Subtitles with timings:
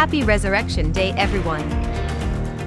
[0.00, 1.68] Happy Resurrection Day, everyone.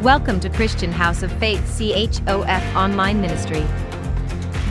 [0.04, 3.66] Welcome to Christian House of Faith CHOF Online Ministry.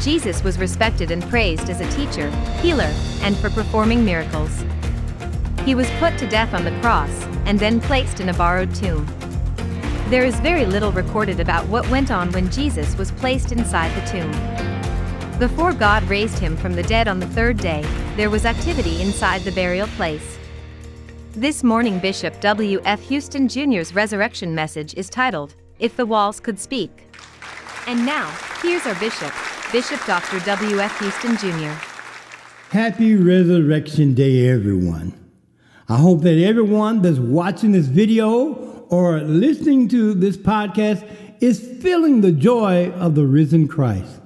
[0.00, 2.30] Jesus was respected and praised as a teacher,
[2.60, 2.92] healer,
[3.22, 4.62] and for performing miracles.
[5.64, 7.10] He was put to death on the cross
[7.46, 9.08] and then placed in a borrowed tomb.
[10.08, 14.08] There is very little recorded about what went on when Jesus was placed inside the
[14.08, 15.38] tomb.
[15.40, 17.82] Before God raised him from the dead on the third day,
[18.14, 20.38] there was activity inside the burial place.
[21.36, 23.00] This morning, Bishop W.F.
[23.08, 27.08] Houston Jr.'s resurrection message is titled, If the Walls Could Speak.
[27.86, 29.32] And now, here's our bishop,
[29.72, 30.40] Bishop Dr.
[30.40, 30.98] W.F.
[30.98, 31.72] Houston Jr.
[32.68, 35.14] Happy Resurrection Day, everyone.
[35.88, 41.08] I hope that everyone that's watching this video or listening to this podcast
[41.40, 44.20] is feeling the joy of the risen Christ.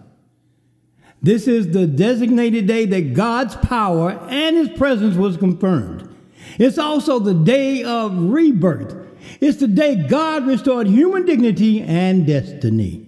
[1.23, 6.15] This is the designated day that God's power and his presence was confirmed.
[6.59, 8.95] It's also the day of rebirth.
[9.41, 13.07] It's the day God restored human dignity and destiny.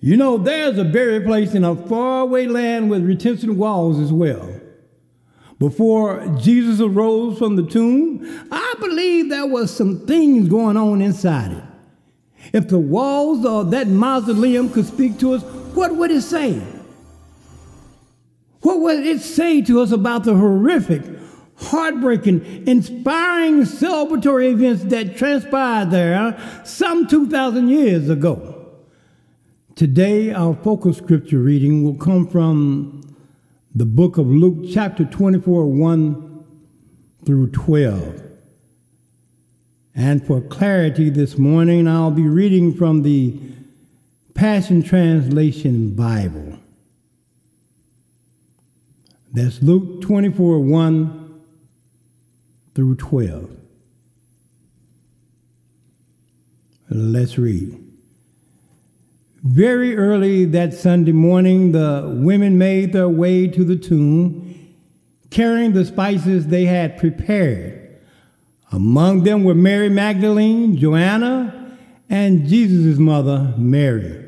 [0.00, 4.60] You know, there's a burial place in a faraway land with retention walls as well.
[5.58, 11.52] Before Jesus arose from the tomb, I believe there was some things going on inside
[11.52, 11.64] it.
[12.52, 15.42] If the walls of that mausoleum could speak to us,
[15.74, 16.62] what would it say?
[18.62, 21.02] What would it say to us about the horrific,
[21.58, 28.54] heartbreaking, inspiring celebratory events that transpired there some 2,000 years ago?
[29.74, 33.16] Today, our focus scripture reading will come from
[33.74, 36.44] the book of Luke, chapter 24, 1
[37.24, 38.22] through 12.
[39.94, 43.38] And for clarity this morning, I'll be reading from the
[44.34, 46.58] Passion Translation Bible.
[49.32, 51.27] That's Luke 24, 1
[52.78, 53.50] through 12.
[56.90, 57.76] Let's read.
[59.42, 64.76] Very early that Sunday morning, the women made their way to the tomb,
[65.28, 67.98] carrying the spices they had prepared.
[68.70, 71.76] Among them were Mary Magdalene, Joanna,
[72.08, 74.24] and Jesus' mother, Mary.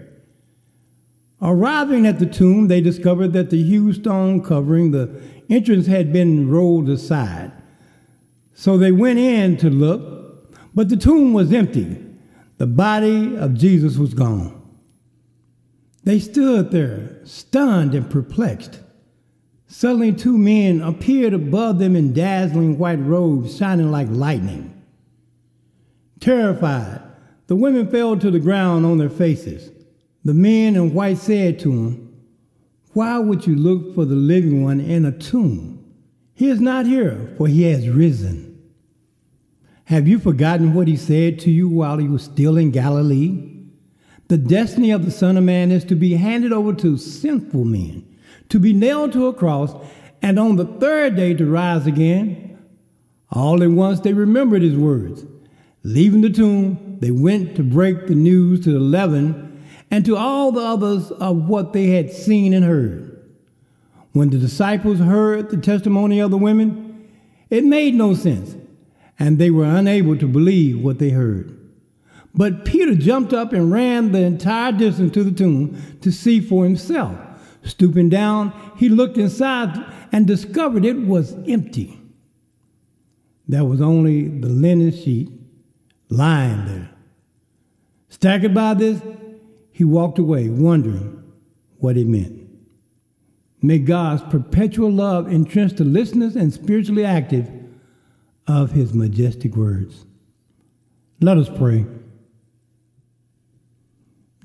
[1.40, 6.50] Arriving at the tomb, they discovered that the huge stone covering the entrance had been
[6.50, 7.52] rolled aside.
[8.60, 11.96] So they went in to look, but the tomb was empty.
[12.58, 14.60] The body of Jesus was gone.
[16.04, 18.80] They stood there, stunned and perplexed.
[19.66, 24.78] Suddenly, two men appeared above them in dazzling white robes shining like lightning.
[26.20, 27.00] Terrified,
[27.46, 29.70] the women fell to the ground on their faces.
[30.26, 32.14] The men in white said to them,
[32.92, 35.78] Why would you look for the living one in a tomb?
[36.34, 38.49] He is not here, for he has risen.
[39.90, 43.56] Have you forgotten what he said to you while he was still in Galilee?
[44.28, 48.06] The destiny of the Son of Man is to be handed over to sinful men,
[48.50, 49.74] to be nailed to a cross,
[50.22, 52.56] and on the third day to rise again.
[53.32, 55.24] All at once they remembered his words.
[55.82, 60.52] Leaving the tomb, they went to break the news to the eleven and to all
[60.52, 63.28] the others of what they had seen and heard.
[64.12, 67.08] When the disciples heard the testimony of the women,
[67.48, 68.54] it made no sense,
[69.20, 71.56] and they were unable to believe what they heard.
[72.34, 76.64] But Peter jumped up and ran the entire distance to the tomb to see for
[76.64, 77.16] himself.
[77.62, 79.78] Stooping down, he looked inside
[80.10, 82.00] and discovered it was empty.
[83.46, 85.30] There was only the linen sheet
[86.08, 86.90] lying there.
[88.08, 89.02] Staggered by this,
[89.70, 91.22] he walked away, wondering
[91.78, 92.38] what it meant.
[93.60, 97.50] May God's perpetual love entrench the listeners and spiritually active
[98.46, 100.04] of his majestic words.
[101.20, 101.86] Let us pray.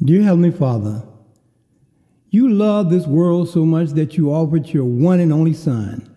[0.04, 1.04] Dear Heavenly Father,
[2.30, 6.12] you love this world so much that you offered your one and only Son,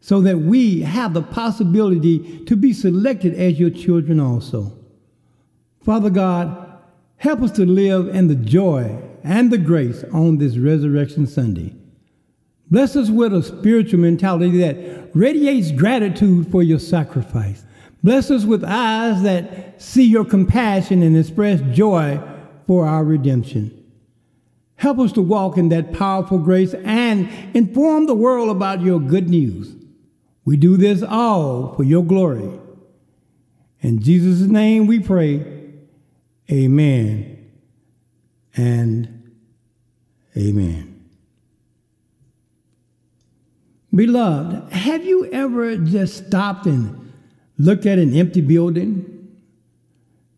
[0.00, 4.76] so that we have the possibility to be selected as your children also.
[5.82, 6.78] Father God,
[7.16, 11.74] help us to live in the joy and the grace on this Resurrection Sunday.
[12.72, 17.66] Bless us with a spiritual mentality that radiates gratitude for your sacrifice.
[18.02, 22.18] Bless us with eyes that see your compassion and express joy
[22.66, 23.78] for our redemption.
[24.76, 29.28] Help us to walk in that powerful grace and inform the world about your good
[29.28, 29.76] news.
[30.46, 32.58] We do this all for your glory.
[33.82, 35.44] In Jesus' name we pray.
[36.50, 37.50] Amen
[38.56, 39.30] and
[40.34, 40.91] amen.
[43.94, 47.12] Beloved, have you ever just stopped and
[47.58, 49.08] looked at an empty building?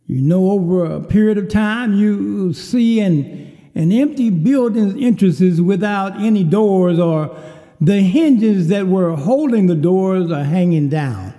[0.06, 6.20] You know, over a period of time, you see an, an empty building's entrances without
[6.20, 7.36] any doors, or
[7.80, 11.32] the hinges that were holding the doors are hanging down.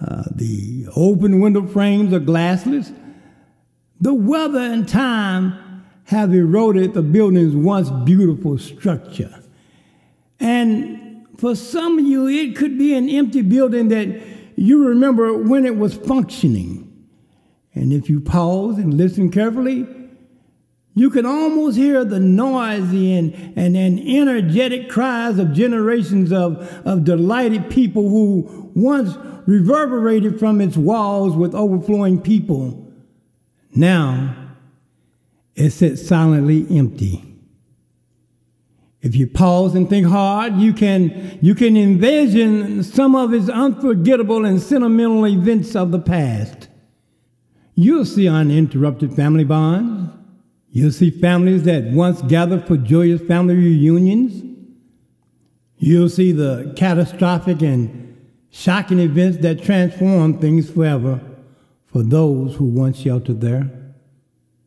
[0.00, 2.94] Uh, the open window frames are glassless.
[4.00, 9.42] The weather and time have eroded the building's once beautiful structure.
[10.40, 11.05] And
[11.38, 14.22] for some of you, it could be an empty building that
[14.56, 16.82] you remember when it was functioning.
[17.74, 19.86] And if you pause and listen carefully,
[20.94, 26.56] you can almost hear the noisy and, and, and energetic cries of generations of,
[26.86, 29.14] of delighted people who once
[29.46, 32.90] reverberated from its walls with overflowing people.
[33.74, 34.54] Now,
[35.54, 37.35] it sits silently empty.
[39.06, 44.44] If you pause and think hard, you can, you can envision some of its unforgettable
[44.44, 46.66] and sentimental events of the past.
[47.76, 50.12] You'll see uninterrupted family bonds.
[50.72, 54.42] You'll see families that once gathered for joyous family reunions.
[55.78, 58.18] You'll see the catastrophic and
[58.50, 61.20] shocking events that transform things forever
[61.84, 63.70] for those who once sheltered there.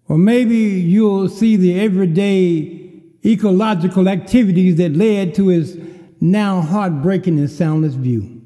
[0.08, 2.80] Or maybe you'll see the everyday
[3.26, 5.78] ecological activities that led to his
[6.22, 8.42] now heartbreaking and soundless view.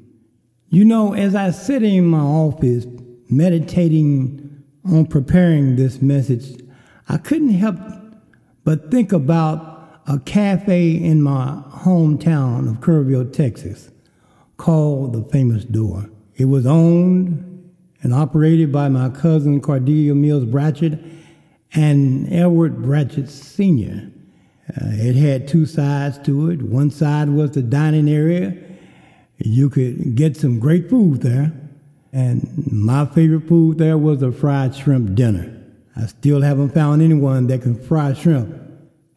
[0.68, 2.86] You know, as I sit in my office
[3.30, 6.60] meditating on preparing this message,
[7.08, 7.76] I couldn't help
[8.64, 13.90] but think about a cafe in my hometown of Kerrville, Texas,
[14.56, 16.10] called the Famous Door.
[16.36, 17.72] It was owned
[18.02, 21.02] and operated by my cousin Cordelia Mills Bratchett
[21.74, 24.10] and Edward Bratchett Sr.
[24.70, 26.62] Uh, it had two sides to it.
[26.62, 28.56] One side was the dining area.
[29.38, 31.52] You could get some great food there.
[32.12, 35.50] And my favorite food there was a fried shrimp dinner.
[35.96, 38.56] I still haven't found anyone that can fry shrimp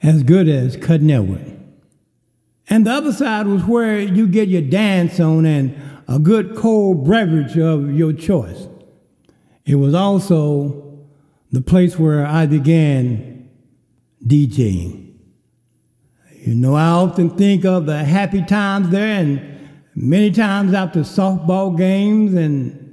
[0.01, 1.57] as good as Cousin Edward.
[2.69, 5.75] And the other side was where you get your dance on and
[6.07, 8.67] a good cold beverage of your choice.
[9.65, 11.05] It was also
[11.51, 13.49] the place where I began
[14.25, 15.06] DJing.
[16.47, 19.41] You know, I often think of the happy times there, and
[19.95, 22.87] many times after softball games and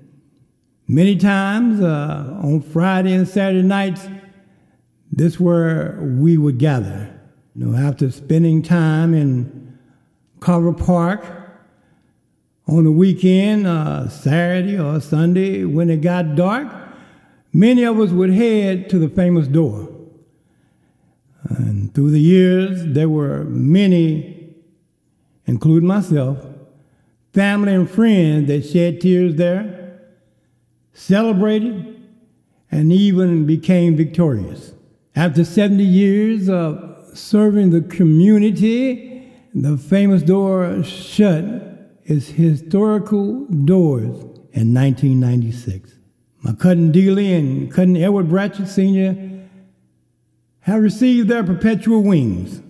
[0.87, 4.07] Many times uh, on Friday and Saturday nights,
[5.11, 7.11] this where we would gather.
[7.55, 9.79] You know, after spending time in
[10.41, 11.25] Carver Park
[12.67, 16.69] on the weekend, uh, Saturday or Sunday, when it got dark,
[17.55, 19.89] many of us would head to the famous door.
[21.59, 24.55] And through the years, there were many,
[25.47, 26.39] including myself,
[27.33, 29.85] family and friends that shed tears there
[30.95, 32.01] celebrated,
[32.71, 34.73] and even became victorious.
[35.15, 41.45] After 70 years of serving the community, the famous door shut
[42.05, 44.17] its historical doors
[44.53, 45.93] in 1996.
[46.43, 49.34] My cousin Dealey and cousin Edward Bratchett Sr.
[50.65, 52.61] have received their perpetual wings.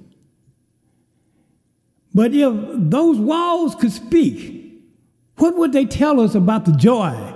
[2.14, 4.82] But if those walls could speak,
[5.38, 7.34] what would they tell us about the joy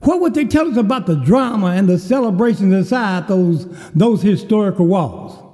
[0.00, 4.86] what would they tell us about the drama and the celebrations inside those, those historical
[4.86, 5.44] walls?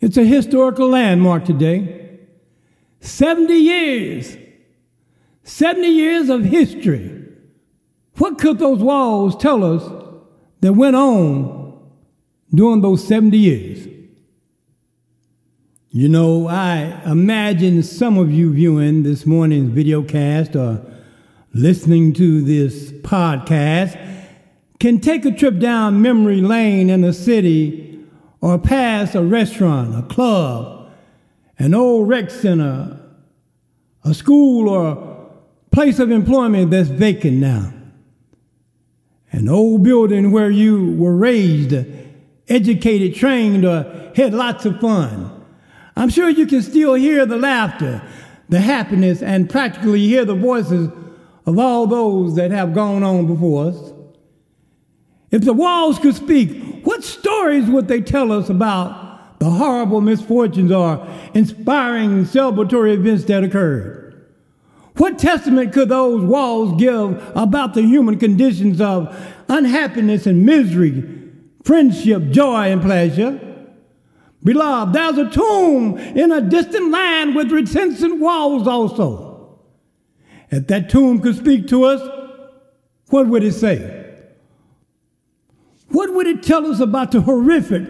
[0.00, 2.18] It's a historical landmark today.
[3.00, 4.36] 70 years.
[5.44, 7.20] 70 years of history.
[8.18, 9.82] What could those walls tell us
[10.60, 11.61] that went on
[12.54, 13.88] during those 70 years?
[15.90, 20.80] You know, I imagine some of you viewing this morning's video cast or
[21.52, 23.98] listening to this podcast
[24.80, 28.00] can take a trip down memory lane in a city
[28.40, 30.90] or past a restaurant, a club,
[31.58, 32.98] an old rec center,
[34.04, 37.72] a school or a place of employment that's vacant now.
[39.30, 41.72] An old building where you were raised,
[42.48, 45.30] educated, trained, or had lots of fun.
[45.96, 48.02] I'm sure you can still hear the laughter,
[48.48, 50.88] the happiness, and practically hear the voices
[51.46, 53.92] of all those that have gone on before us.
[55.30, 60.70] If the walls could speak, what stories would they tell us about the horrible misfortunes
[60.70, 64.00] or inspiring celebratory events that occurred?
[64.96, 69.16] What testament could those walls give about the human conditions of
[69.48, 71.21] unhappiness and misery,
[71.64, 73.40] friendship, joy, and pleasure?
[74.44, 79.58] Beloved, there's a tomb in a distant land with reticent walls also.
[80.50, 82.00] If that tomb could speak to us,
[83.08, 84.00] what would it say?
[85.88, 87.86] What would it tell us about the horrific,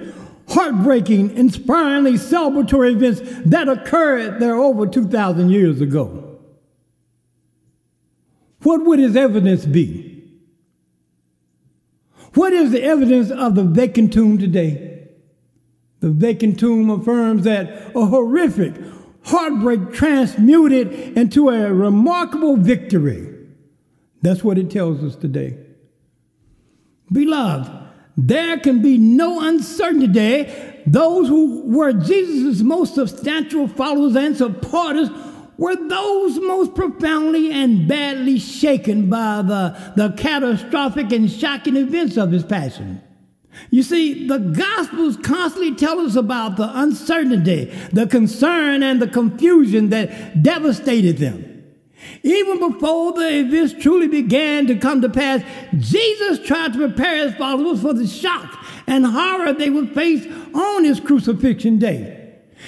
[0.48, 6.38] heartbreaking, inspiringly celebratory events that occurred there over 2,000 years ago?
[8.62, 10.12] What would its evidence be?
[12.34, 15.08] What is the evidence of the vacant tomb today?
[16.00, 18.74] The vacant tomb affirms that a horrific
[19.24, 23.28] heartbreak transmuted into a remarkable victory.
[24.20, 25.58] That's what it tells us today.
[27.12, 27.70] Beloved,
[28.16, 30.82] there can be no uncertainty today.
[30.86, 35.08] Those who were Jesus' most substantial followers and supporters
[35.59, 42.32] were those most profoundly and badly shaken by the, the catastrophic and shocking events of
[42.32, 43.02] his passion.
[43.71, 49.90] You see, the Gospels constantly tell us about the uncertainty, the concern, and the confusion
[49.90, 51.49] that devastated them.
[52.23, 55.42] Even before the events truly began to come to pass,
[55.78, 60.85] Jesus tried to prepare his followers for the shock and horror they would face on
[60.85, 62.21] his crucifixion day.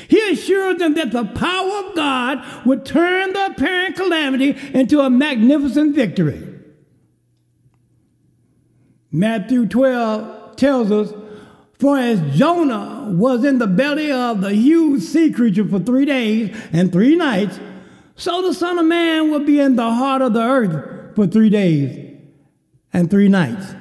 [0.09, 5.11] He assured them that the power of God would turn the apparent calamity into a
[5.11, 6.55] magnificent victory.
[9.11, 11.13] Matthew 12 tells us,
[11.79, 16.57] For as Jonah was in the belly of the huge sea creature for three days
[16.73, 17.61] and three nights,
[18.17, 21.51] so the Son of Man will be in the heart of the earth for three
[21.51, 22.19] days
[22.93, 23.75] and three nights.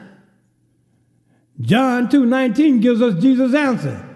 [1.62, 4.13] John 2:19 gives us Jesus' answer.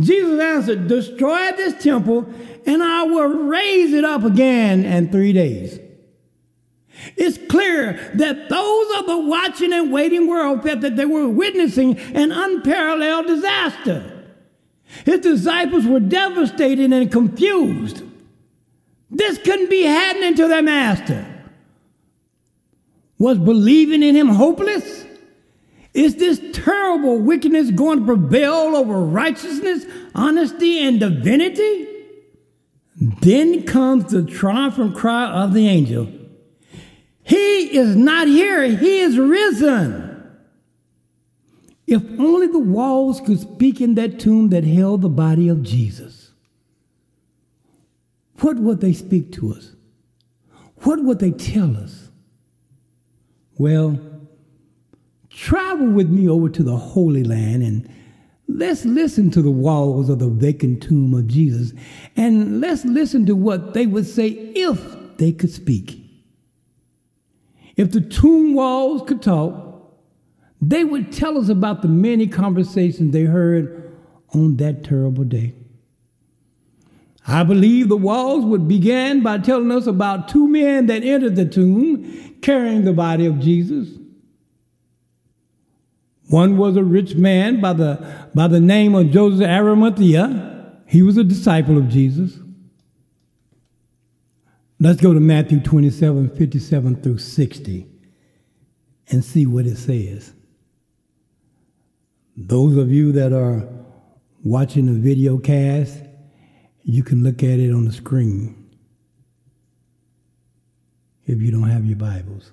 [0.00, 2.32] Jesus answered, Destroy this temple,
[2.66, 5.80] and I will raise it up again in three days.
[7.16, 11.98] It's clear that those of the watching and waiting world felt that they were witnessing
[11.98, 14.14] an unparalleled disaster.
[15.04, 18.02] His disciples were devastated and confused.
[19.10, 21.24] This couldn't be happening to their master.
[23.18, 25.04] Was believing in him hopeless?
[25.94, 31.86] Is this terrible wickedness going to prevail over righteousness, honesty, and divinity?
[33.20, 36.08] Then comes the triumphant cry of the angel
[37.22, 40.06] He is not here, he is risen.
[41.86, 46.32] If only the walls could speak in that tomb that held the body of Jesus.
[48.40, 49.72] What would they speak to us?
[50.82, 52.10] What would they tell us?
[53.56, 54.17] Well,
[55.30, 57.88] travel with me over to the Holy Land and
[58.48, 61.72] let's listen to the walls of the vacant tomb of Jesus
[62.16, 64.80] and let's listen to what they would say if
[65.18, 66.04] they could speak.
[67.76, 69.64] If the tomb walls could talk,
[70.60, 73.96] they would tell us about the many conversations they heard
[74.34, 75.54] on that terrible day.
[77.26, 81.44] I believe the walls would begin by telling us about two men that entered the
[81.44, 83.90] tomb carrying the body of Jesus.
[86.28, 90.82] One was a rich man by the, by the name of Joseph Arimathea.
[90.86, 92.38] He was a disciple of Jesus.
[94.78, 97.86] Let's go to Matthew 27 57 through 60
[99.08, 100.34] and see what it says.
[102.36, 103.66] Those of you that are
[104.44, 105.98] watching the video cast,
[106.84, 108.70] you can look at it on the screen
[111.26, 112.52] if you don't have your Bibles.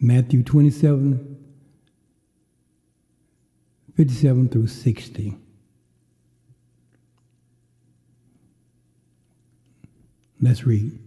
[0.00, 1.39] Matthew 27
[4.00, 5.36] 57 through 60.
[10.40, 10.98] Let's read.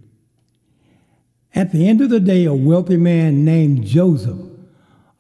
[1.56, 4.38] At the end of the day, a wealthy man named Joseph,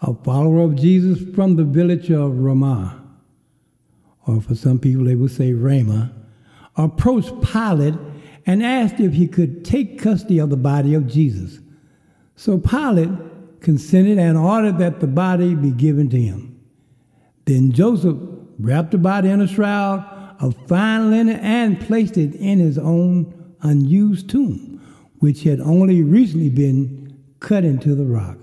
[0.01, 3.03] a follower of Jesus from the village of Ramah,
[4.27, 6.13] or for some people they would say Ramah,
[6.75, 7.95] approached Pilate
[8.45, 11.57] and asked if he could take custody of the body of Jesus.
[12.35, 13.09] So Pilate
[13.61, 16.52] consented and ordered that the body be given to him.
[17.45, 18.17] Then Joseph
[18.59, 20.05] wrapped the body in a shroud
[20.39, 24.81] of fine linen and placed it in his own unused tomb,
[25.19, 28.37] which had only recently been cut into the rock.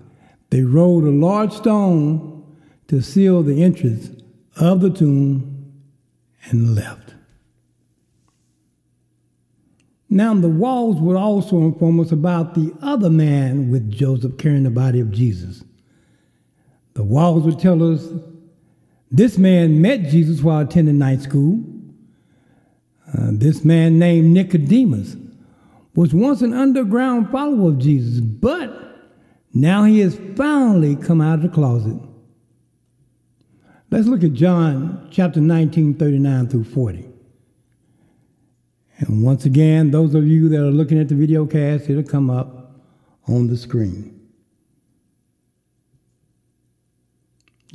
[0.50, 2.44] They rolled a large stone
[2.88, 4.10] to seal the entrance
[4.56, 5.72] of the tomb
[6.44, 7.14] and left.
[10.12, 14.70] Now, the walls would also inform us about the other man with Joseph carrying the
[14.70, 15.62] body of Jesus.
[16.94, 18.08] The walls would tell us
[19.10, 21.64] this man met Jesus while attending night school.
[23.08, 25.16] Uh, this man named Nicodemus
[25.94, 28.70] was once an underground follower of Jesus, but
[29.52, 31.98] now he has finally come out of the closet.
[33.90, 37.08] Let's look at John chapter 19, 39 through 40.
[38.98, 42.30] And once again, those of you that are looking at the video cast, it'll come
[42.30, 42.80] up
[43.26, 44.19] on the screen.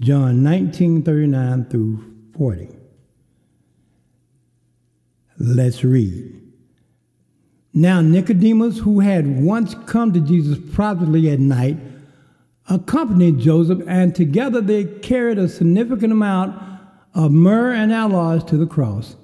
[0.05, 2.69] John 19 39 through 40.
[5.39, 6.43] Let's read.
[7.73, 11.77] Now, Nicodemus, who had once come to Jesus privately at night,
[12.69, 16.55] accompanied Joseph, and together they carried a significant amount
[17.15, 19.15] of myrrh and aloes to the cross.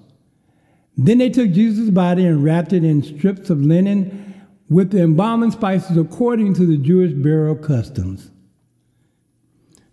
[0.98, 5.52] Then they took Jesus' body and wrapped it in strips of linen with the embalming
[5.52, 8.32] spices according to the Jewish burial customs.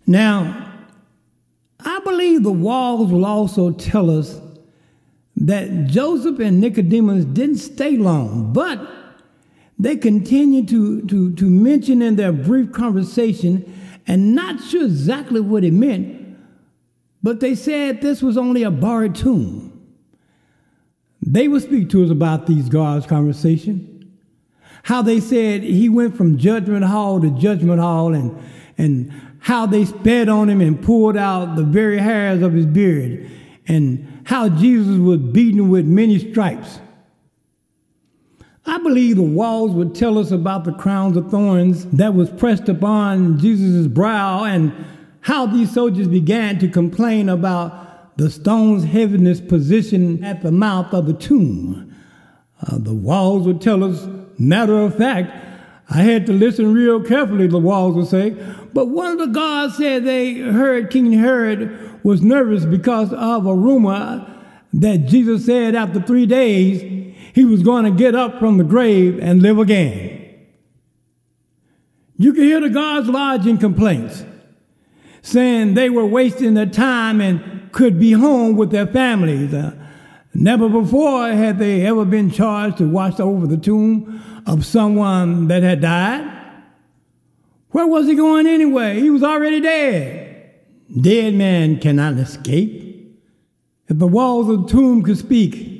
[0.07, 0.68] Now,
[1.79, 4.39] I believe the walls will also tell us
[5.35, 8.79] that Joseph and Nicodemus didn't stay long, but
[9.77, 13.73] they continued to, to, to mention in their brief conversation
[14.05, 16.37] and not sure exactly what it meant,
[17.23, 19.69] but they said this was only a borrowed tomb.
[21.21, 24.17] They would speak to us about these God's conversation.
[24.83, 28.37] How they said he went from judgment hall to judgment hall and,
[28.77, 33.29] and how they sped on him and pulled out the very hairs of his beard
[33.67, 36.79] and how Jesus was beaten with many stripes.
[38.65, 42.69] I believe the walls would tell us about the crowns of thorns that was pressed
[42.69, 44.73] upon Jesus' brow and
[45.21, 51.07] how these soldiers began to complain about the stone's heaviness position at the mouth of
[51.07, 51.95] the tomb.
[52.61, 55.48] Uh, the walls would tell us, matter of fact,
[55.89, 58.29] I had to listen real carefully, the walls would say.
[58.73, 63.55] But one of the guards said they heard King Herod was nervous because of a
[63.55, 64.25] rumor
[64.73, 66.81] that Jesus said after three days
[67.33, 70.17] he was going to get up from the grave and live again.
[72.17, 74.25] You can hear the guards lodging complaints,
[75.21, 79.53] saying they were wasting their time and could be home with their families.
[79.53, 79.78] Uh,
[80.33, 85.63] never before had they ever been charged to watch over the tomb of someone that
[85.63, 86.35] had died.
[87.71, 88.99] Where was he going anyway?
[88.99, 90.51] He was already dead.
[91.01, 92.87] Dead man cannot escape.
[93.87, 95.79] If the walls of the tomb could speak,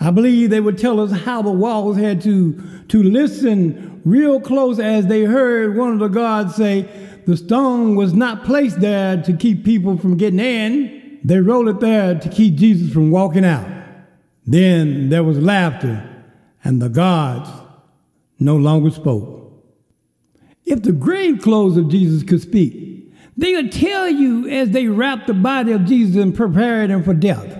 [0.00, 4.80] I believe they would tell us how the walls had to, to listen real close
[4.80, 6.88] as they heard one of the guards say,
[7.26, 11.01] the stone was not placed there to keep people from getting in.
[11.24, 13.68] They rolled it there to keep Jesus from walking out.
[14.46, 16.08] Then there was laughter,
[16.64, 17.48] and the guards
[18.38, 19.38] no longer spoke.
[20.64, 25.26] If the grave clothes of Jesus could speak, they would tell you as they wrapped
[25.26, 27.58] the body of Jesus and prepared him for death.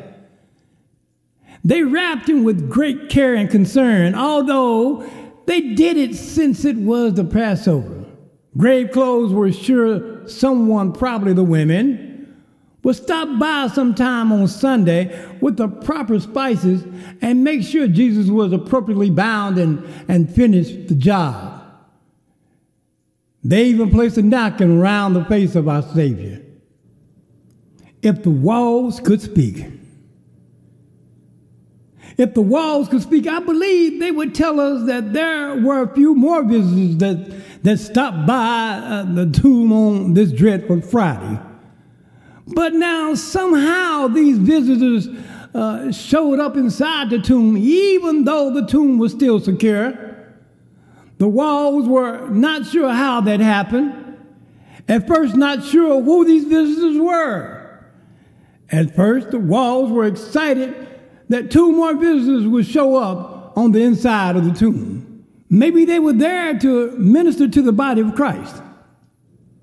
[1.65, 5.09] They wrapped him with great care and concern, although
[5.47, 8.05] they did it since it was the Passover.
[8.57, 12.12] Grave clothes were sure someone, probably the women,
[12.83, 16.85] would stop by sometime on Sunday with the proper spices
[17.21, 21.63] and make sure Jesus was appropriately bound and, and finished the job.
[23.45, 26.43] They even placed a napkin around the face of our Savior.
[28.03, 29.65] If the walls could speak,
[32.19, 35.95] if the walls could speak, I believe they would tell us that there were a
[35.95, 41.41] few more visitors that, that stopped by uh, the tomb on this dreadful Friday.
[42.55, 45.09] But now somehow these visitors
[45.55, 50.13] uh, showed up inside the tomb, even though the tomb was still secure.
[51.19, 54.19] The walls were not sure how that happened.
[54.89, 57.85] At first, not sure who these visitors were.
[58.71, 60.89] At first, the walls were excited
[61.29, 65.25] that two more visitors would show up on the inside of the tomb.
[65.49, 68.63] Maybe they were there to minister to the body of Christ.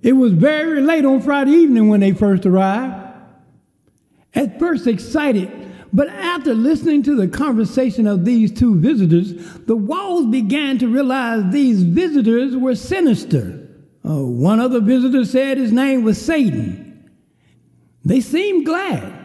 [0.01, 3.05] It was very late on Friday evening when they first arrived.
[4.33, 5.51] At first excited,
[5.91, 9.33] but after listening to the conversation of these two visitors,
[9.65, 13.67] the walls began to realize these visitors were sinister.
[14.07, 17.09] Uh, one of the visitors said his name was Satan.
[18.05, 19.19] They seemed glad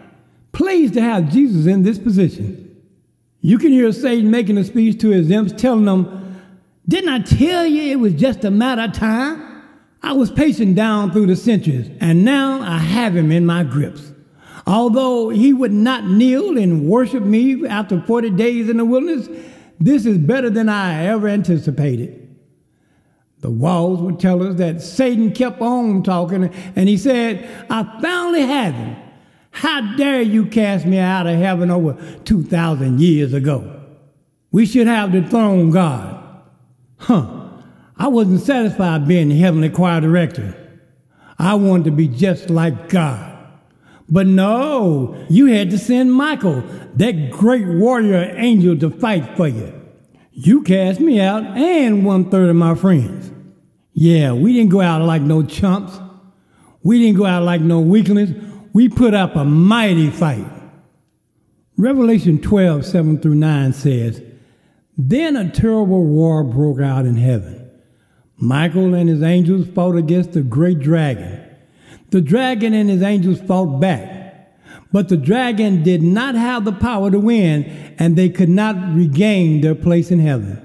[0.53, 2.61] pleased to have Jesus in this position.
[3.41, 6.41] You can hear Satan making a speech to his imps, telling them,
[6.89, 9.54] Didn't I tell you it was just a matter of time?
[10.05, 14.13] I was pacing down through the centuries, and now I have him in my grips.
[14.67, 19.31] Although he would not kneel and worship me after 40 days in the wilderness,
[19.81, 22.37] this is better than I ever anticipated.
[23.41, 28.43] The walls would tell us that Satan kept on talking, and he said, I finally
[28.43, 28.97] have him.
[29.53, 33.81] How dare you cast me out of heaven over 2,000 years ago?
[34.51, 36.43] We should have dethroned God.
[36.99, 37.44] Huh.
[37.97, 40.57] I wasn't satisfied being heavenly choir director.
[41.39, 43.33] I wanted to be just like God.
[44.09, 46.63] But no, you had to send Michael,
[46.95, 49.73] that great warrior angel, to fight for you.
[50.33, 53.31] You cast me out and one third of my friends.
[53.93, 55.99] Yeah, we didn't go out like no chumps.
[56.83, 58.35] We didn't go out like no weaklings.
[58.73, 60.45] We put up a mighty fight.
[61.77, 64.23] Revelation 12, 7 through 9 says,
[64.99, 67.64] Then a terrible war broke out in heaven.
[68.37, 71.41] Michael and his angels fought against the great dragon.
[72.11, 74.23] The dragon and his angels fought back.
[74.93, 77.65] But the dragon did not have the power to win,
[77.99, 80.61] and they could not regain their place in heaven.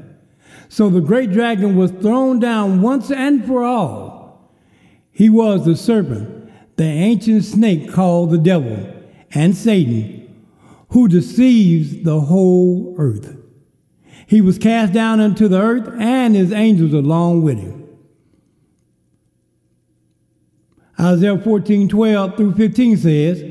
[0.68, 4.54] So the great dragon was thrown down once and for all.
[5.12, 8.88] He was the serpent, the ancient snake called the devil,
[9.32, 10.46] and Satan,
[10.90, 13.39] who deceives the whole earth.
[14.30, 17.98] He was cast down into the earth, and his angels along with him.
[21.00, 23.44] Isaiah 14 12 through 15 says,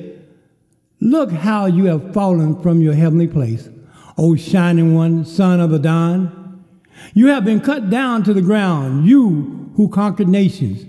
[1.01, 3.69] Look how you have fallen from your heavenly place,
[4.17, 6.65] O shining one, son of the dawn.
[7.13, 10.87] You have been cut down to the ground, you who conquered nations.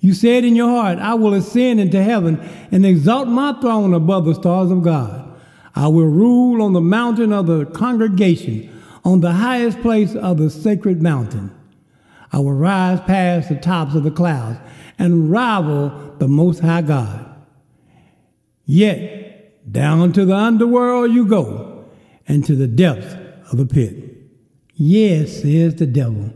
[0.00, 2.40] You said in your heart, I will ascend into heaven
[2.72, 5.30] and exalt my throne above the stars of God.
[5.74, 8.73] I will rule on the mountain of the congregation,
[9.04, 11.54] on the highest place of the sacred mountain.
[12.32, 14.58] I will rise past the tops of the clouds
[14.98, 17.30] and rival the Most High God.
[18.64, 21.84] Yet, down to the underworld you go,
[22.26, 23.14] and to the depths
[23.52, 24.16] of the pit.
[24.74, 26.32] Yes, says the devil,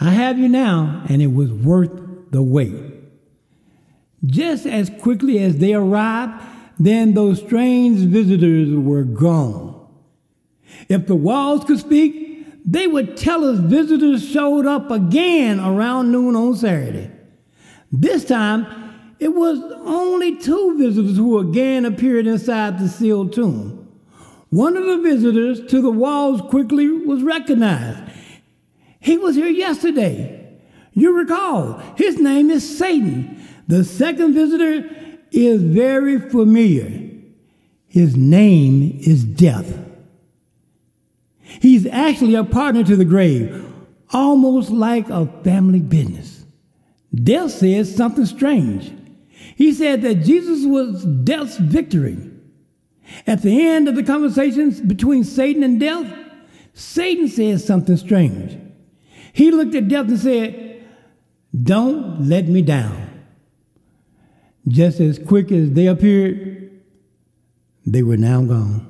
[0.00, 1.92] I have you now, and it was worth
[2.30, 2.74] the wait.
[4.26, 6.42] Just as quickly as they arrived,
[6.78, 9.79] then those strange visitors were gone.
[10.90, 16.34] If the walls could speak, they would tell us visitors showed up again around noon
[16.34, 17.12] on Saturday.
[17.92, 18.66] This time,
[19.20, 23.88] it was only two visitors who again appeared inside the sealed tomb.
[24.50, 28.10] One of the visitors to the walls quickly was recognized.
[28.98, 30.58] He was here yesterday.
[30.92, 33.40] You recall, his name is Satan.
[33.68, 34.90] The second visitor
[35.30, 37.08] is very familiar.
[37.86, 39.89] His name is death.
[41.60, 43.66] He's actually a partner to the grave,
[44.12, 46.44] almost like a family business.
[47.14, 48.92] Death says something strange.
[49.56, 52.18] He said that Jesus was death's victory.
[53.26, 56.06] At the end of the conversations between Satan and death,
[56.72, 58.56] Satan said something strange.
[59.32, 60.84] He looked at death and said,
[61.62, 63.08] Don't let me down.
[64.68, 66.80] Just as quick as they appeared,
[67.84, 68.86] they were now gone.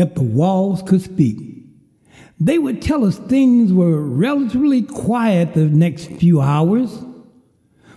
[0.00, 1.38] If the walls could speak,
[2.38, 7.04] they would tell us things were relatively quiet the next few hours.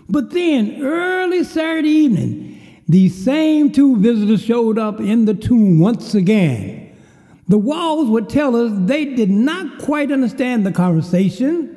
[0.09, 6.13] But then, early Saturday evening, these same two visitors showed up in the tomb once
[6.13, 6.93] again.
[7.47, 11.73] The walls would tell us they did not quite understand the conversation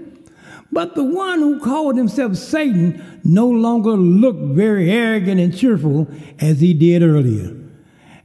[0.72, 6.06] but the one who called himself Satan no longer looked very arrogant and cheerful
[6.38, 7.56] as he did earlier.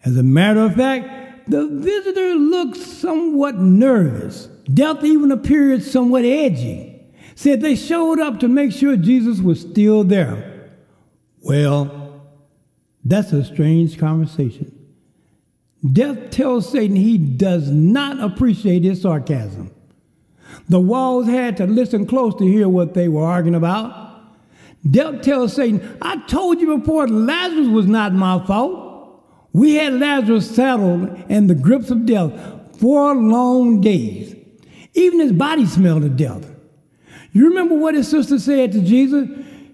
[0.04, 1.21] As a matter of fact,
[1.52, 4.46] the visitor looked somewhat nervous.
[4.74, 7.04] Death even appeared somewhat edgy.
[7.36, 10.72] Said they showed up to make sure Jesus was still there.
[11.42, 12.24] Well,
[13.04, 14.78] that's a strange conversation.
[15.92, 19.72] Death tells Satan he does not appreciate his sarcasm.
[20.70, 24.22] The walls had to listen close to hear what they were arguing about.
[24.90, 28.90] Death tells Satan, I told you before Lazarus was not my fault.
[29.54, 32.32] We had Lazarus saddled in the grips of death
[32.80, 34.36] four long days.
[34.94, 36.50] Even his body smelled of death.
[37.32, 39.30] You remember what his sister said to Jesus?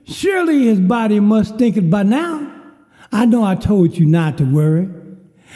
[0.06, 2.54] Surely his body must stink it by now.
[3.12, 4.90] I know I told you not to worry.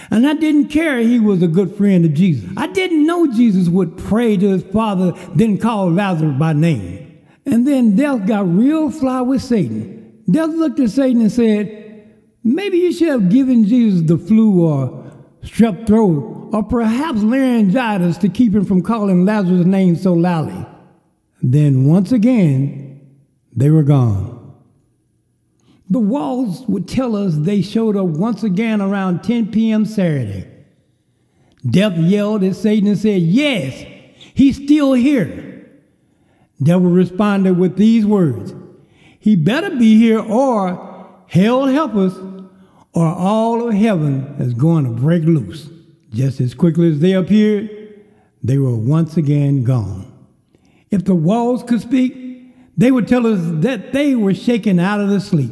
[0.10, 2.50] And I didn't care he was a good friend of Jesus.
[2.58, 7.20] I didn't know Jesus would pray to his father, then call Lazarus by name.
[7.46, 10.24] And then death got real fly with Satan.
[10.30, 11.81] Death looked at Satan and said,
[12.44, 15.12] Maybe you should have given Jesus the flu or
[15.44, 20.66] strep throat or perhaps laryngitis to keep him from calling Lazarus' name so loudly.
[21.42, 23.10] Then once again,
[23.56, 24.38] they were gone.
[25.90, 29.86] The walls would tell us they showed up once again around 10 p.m.
[29.86, 30.48] Saturday.
[31.70, 33.86] Death yelled at Satan and said, Yes,
[34.34, 35.70] he's still here.
[36.64, 38.54] Devil responded with these words
[39.20, 42.14] He better be here, or hell help us,
[42.94, 45.70] or all of heaven is going to break loose.
[46.12, 47.70] Just as quickly as they appeared,
[48.44, 50.12] they were once again gone.
[50.90, 55.10] If the walls could speak, they would tell us that they were shaken out of
[55.10, 55.52] the sleep.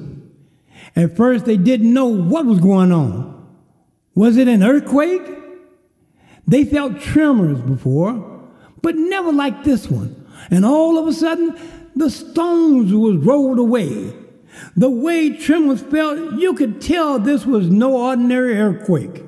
[0.96, 3.48] At first, they didn't know what was going on.
[4.16, 5.22] Was it an earthquake?
[6.48, 8.50] They felt tremors before,
[8.82, 10.28] but never like this one.
[10.50, 11.56] And all of a sudden,
[11.96, 14.14] the stones was rolled away.
[14.76, 19.24] The way tremors felt, you could tell this was no ordinary earthquake.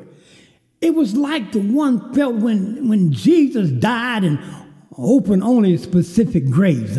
[0.81, 4.39] It was like the one felt when, when Jesus died and
[4.97, 6.97] opened only specific graves.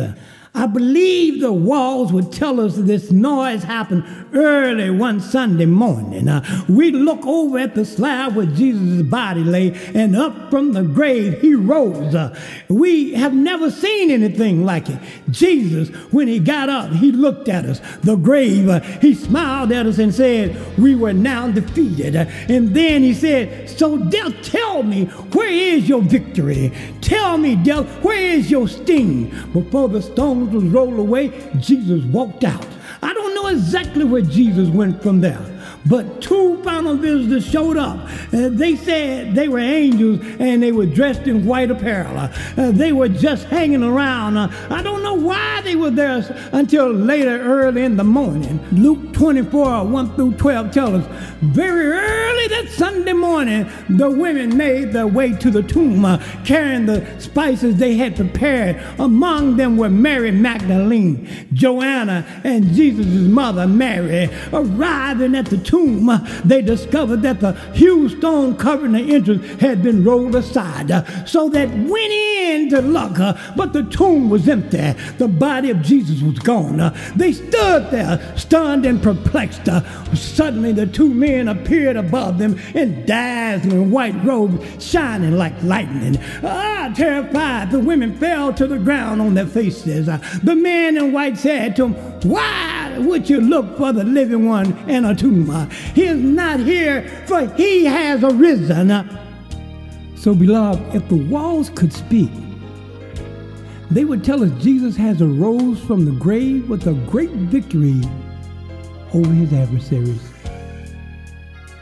[0.55, 6.27] I believe the walls would tell us this noise happened early one Sunday morning.
[6.27, 10.83] Uh, we look over at the slab where Jesus' body lay, and up from the
[10.83, 12.13] grave he rose.
[12.13, 12.39] Uh,
[12.69, 14.99] we have never seen anything like it.
[15.31, 17.81] Jesus, when he got up, he looked at us.
[18.01, 22.15] The grave, uh, he smiled at us and said, We were now defeated.
[22.15, 26.71] Uh, and then he said, So death, tell me, where is your victory?
[27.01, 29.29] Tell me, death, where is your sting?
[29.51, 32.65] Before the stone was rolled away, Jesus walked out.
[33.01, 35.39] I don't know exactly where Jesus went from there.
[35.85, 38.07] But two final visitors showed up.
[38.33, 42.17] Uh, they said they were angels and they were dressed in white apparel.
[42.17, 44.37] Uh, they were just hanging around.
[44.37, 48.59] Uh, I don't know why they were there until later, early in the morning.
[48.71, 54.93] Luke 24, 1 through 12 tells us very early that Sunday morning, the women made
[54.93, 58.81] their way to the tomb uh, carrying the spices they had prepared.
[58.99, 64.29] Among them were Mary Magdalene, Joanna, and Jesus' mother Mary.
[64.51, 66.09] Arriving at the tomb, tomb,
[66.45, 70.89] they discovered that the huge stone covering the entrance had been rolled aside.
[70.89, 74.93] Uh, so that went in to look, uh, but the tomb was empty.
[75.17, 76.79] The body of Jesus was gone.
[76.79, 79.65] Uh, they stood there, stunned and perplexed.
[80.15, 86.17] Suddenly, the two men appeared above them in dazzling white robes, shining like lightning.
[86.43, 90.05] Ah, terrified, the women fell to the ground on their faces.
[90.05, 94.77] The man in white said to them, Why would you look for the living one
[94.89, 95.69] in a tomb?
[95.93, 99.09] He is not here, for he has arisen.
[100.15, 102.31] So, beloved, if the walls could speak,
[103.91, 108.01] they would tell us Jesus has arose from the grave with a great victory
[109.13, 110.21] over his adversaries.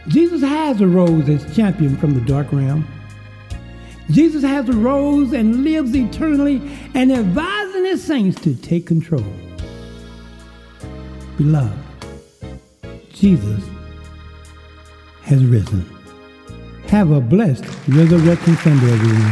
[0.08, 2.88] Jesus has arose as champion from the dark realm.
[4.10, 6.62] Jesus has arose and lives eternally
[6.96, 9.24] and advising his saints to take control.
[11.42, 11.74] Beloved,
[13.12, 13.64] Jesus
[15.24, 15.84] has risen.
[16.86, 19.32] Have a blessed Resurrection Sunday, everyone.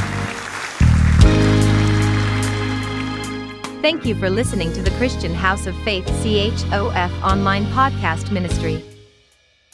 [3.84, 8.84] Thank you for listening to the Christian House of Faith CHOF online podcast ministry.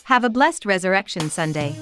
[0.03, 1.73] Have a blessed Resurrection Sunday.